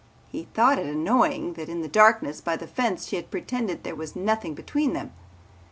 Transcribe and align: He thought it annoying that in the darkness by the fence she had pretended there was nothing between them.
He 0.31 0.45
thought 0.55 0.79
it 0.79 0.87
annoying 0.87 1.53
that 1.53 1.69
in 1.69 1.83
the 1.83 1.87
darkness 1.87 2.41
by 2.41 2.55
the 2.55 2.65
fence 2.65 3.05
she 3.09 3.17
had 3.17 3.29
pretended 3.29 3.83
there 3.83 3.93
was 3.93 4.15
nothing 4.15 4.55
between 4.55 4.93
them. 4.93 5.11